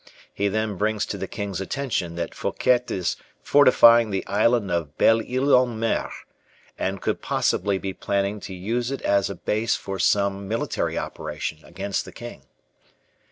[0.33, 5.21] He then brings to the king's attention that Fouquet is fortifying the island of Belle
[5.21, 6.09] Ile en Mer,
[6.75, 11.63] and could possibly be planning to use it as a base for some military operation
[11.63, 12.47] against the king.